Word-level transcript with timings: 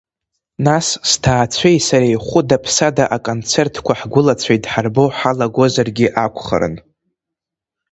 Нас, 0.65 0.87
сҭаацәеи 1.09 1.79
сареи 1.87 2.17
хәыда-ԥсада 2.25 3.05
аконцертқәа 3.15 3.93
ҳгәылацәа 3.99 4.51
идҳарбо 4.57 5.03
ҳалагозаргьы 5.17 6.07
акәхарын… 6.23 6.75